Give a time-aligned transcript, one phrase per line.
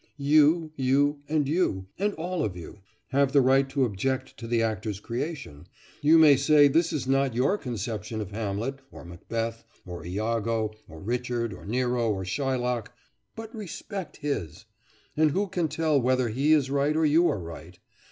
[0.17, 2.79] You, you, and you, and all of you,
[3.11, 5.67] have the right to object to the actor's creation;
[6.01, 10.99] you may say this is not your conception of Hamlet or Macbeth or Iago or
[10.99, 12.95] Richard or Nero or Shylock
[13.35, 14.65] but respect his.
[15.15, 17.77] And who can tell whether he is right or you are right?